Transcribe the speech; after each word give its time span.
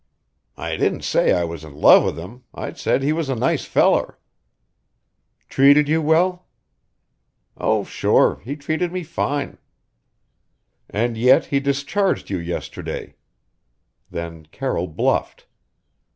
"I 0.57 0.77
didn't 0.77 1.03
say 1.03 1.31
I 1.31 1.43
was 1.43 1.63
in 1.63 1.75
love 1.75 2.03
with 2.03 2.17
him. 2.17 2.43
I 2.55 2.73
said 2.73 3.03
he 3.03 3.13
was 3.13 3.29
a 3.29 3.35
nice 3.35 3.65
feller." 3.65 4.17
"Treated 5.47 5.87
you 5.87 6.01
well?" 6.01 6.47
"Oh, 7.55 7.83
sure 7.83 8.41
he 8.43 8.55
treated 8.55 8.91
me 8.91 9.03
fine." 9.03 9.59
"And 10.89 11.17
yet 11.17 11.45
he 11.45 11.59
discharged 11.59 12.31
you 12.31 12.39
yesterday." 12.39 13.13
Then 14.09 14.47
Carroll 14.47 14.87
bluffed. 14.87 15.45